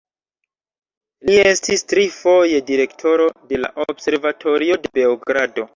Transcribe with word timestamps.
Li 1.29 1.35
estis 1.49 1.85
tri 1.93 2.07
foje 2.17 2.63
direktoro 2.73 3.31
de 3.53 3.65
la 3.65 3.73
Observatorio 3.95 4.85
de 4.87 4.99
Beogrado. 5.03 5.67